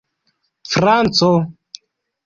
[0.71, 1.31] franco